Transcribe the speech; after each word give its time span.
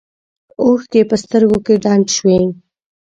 اوښکې 0.63 1.01
په 1.09 1.15
سترګو 1.23 1.57
کې 1.65 1.73
ډنډ 1.83 2.05
شوې. 2.17 2.39